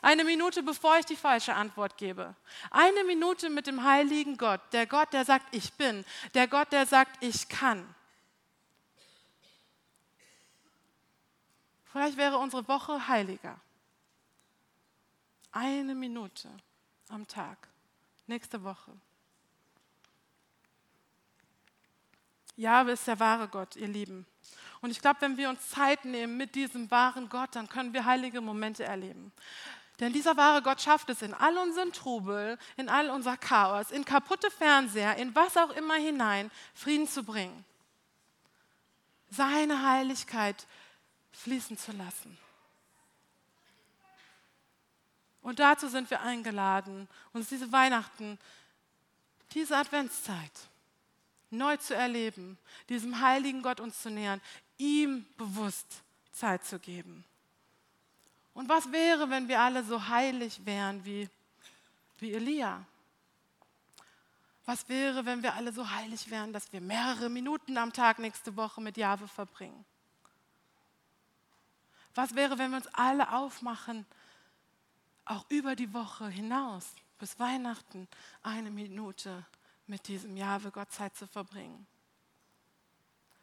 [0.01, 2.35] Eine Minute, bevor ich die falsche Antwort gebe.
[2.69, 6.03] Eine Minute mit dem heiligen Gott, der Gott, der sagt, ich bin,
[6.33, 7.95] der Gott, der sagt, ich kann.
[11.85, 13.59] Vielleicht wäre unsere Woche heiliger.
[15.51, 16.49] Eine Minute
[17.09, 17.57] am Tag,
[18.25, 18.91] nächste Woche.
[22.55, 24.25] Jahwe ist der wahre Gott, ihr Lieben.
[24.81, 28.05] Und ich glaube, wenn wir uns Zeit nehmen mit diesem wahren Gott, dann können wir
[28.05, 29.31] heilige Momente erleben.
[29.99, 34.05] Denn dieser wahre Gott schafft es in all unseren Trubel, in all unser Chaos, in
[34.05, 37.65] kaputte Fernseher, in was auch immer hinein, Frieden zu bringen.
[39.29, 40.67] Seine Heiligkeit
[41.31, 42.37] fließen zu lassen.
[45.47, 48.37] Und dazu sind wir eingeladen, uns diese Weihnachten,
[49.53, 50.51] diese Adventszeit
[51.51, 52.57] neu zu erleben,
[52.89, 54.41] diesem heiligen Gott uns zu nähern,
[54.77, 56.01] ihm bewusst
[56.33, 57.23] Zeit zu geben.
[58.55, 61.29] Und was wäre, wenn wir alle so heilig wären wie,
[62.19, 62.83] wie Elia?
[64.65, 68.57] Was wäre, wenn wir alle so heilig wären, dass wir mehrere Minuten am Tag nächste
[68.57, 69.85] Woche mit Jahwe verbringen?
[72.15, 74.05] Was wäre, wenn wir uns alle aufmachen,
[75.29, 78.07] auch über die Woche hinaus, bis Weihnachten,
[78.43, 79.45] eine Minute
[79.87, 81.87] mit diesem Jahwe Gott Zeit zu verbringen?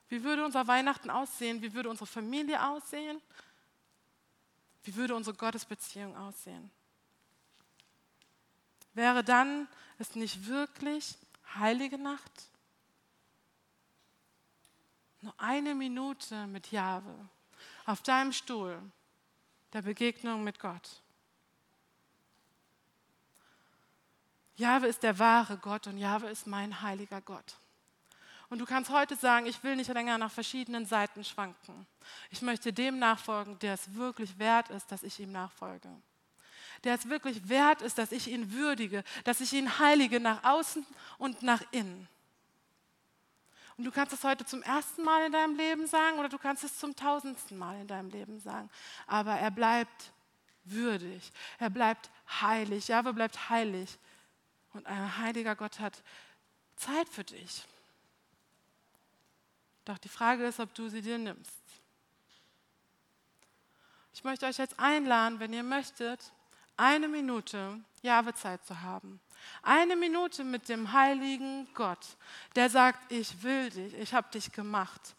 [0.08, 1.62] Wie würde unser Weihnachten aussehen?
[1.62, 3.20] Wie würde unsere Familie aussehen?
[4.84, 6.70] Wie würde unsere Gottesbeziehung aussehen?
[8.92, 9.66] Wäre dann
[9.98, 11.16] es nicht wirklich
[11.54, 12.50] heilige Nacht?
[15.20, 17.14] Nur eine Minute mit Jahwe
[17.86, 18.80] auf deinem Stuhl
[19.72, 21.02] der Begegnung mit Gott.
[24.56, 27.56] Jahwe ist der wahre Gott und Jahwe ist mein heiliger Gott.
[28.50, 31.86] Und du kannst heute sagen, ich will nicht länger nach verschiedenen Seiten schwanken.
[32.30, 35.88] Ich möchte dem nachfolgen, der es wirklich wert ist, dass ich ihm nachfolge.
[36.84, 40.86] Der es wirklich wert ist, dass ich ihn würdige, dass ich ihn heilige nach außen
[41.18, 42.06] und nach innen.
[43.76, 46.62] Und du kannst es heute zum ersten Mal in deinem Leben sagen oder du kannst
[46.62, 48.70] es zum tausendsten Mal in deinem Leben sagen.
[49.06, 50.12] Aber er bleibt
[50.64, 51.32] würdig.
[51.58, 52.88] Er bleibt heilig.
[52.88, 53.98] Jahwe bleibt heilig.
[54.74, 56.02] Und ein heiliger Gott hat
[56.76, 57.64] Zeit für dich.
[59.84, 61.62] Doch die Frage ist, ob du sie dir nimmst.
[64.12, 66.32] Ich möchte euch jetzt einladen, wenn ihr möchtet,
[66.76, 69.20] eine Minute Jahwezeit zu haben.
[69.62, 72.16] Eine Minute mit dem heiligen Gott,
[72.56, 75.14] der sagt, ich will dich, ich habe dich gemacht.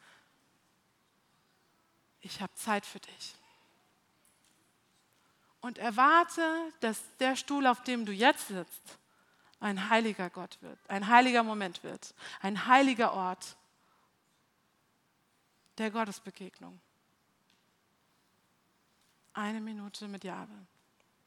[2.22, 3.36] Ich habe Zeit für dich.
[5.62, 9.00] Und erwarte, dass der Stuhl, auf dem du jetzt sitzt,
[9.60, 13.58] ein heiliger Gott wird, ein heiliger Moment wird, ein heiliger Ort
[15.78, 16.80] der Gottesbegegnung.
[19.34, 20.54] Eine Minute mit Jahwe.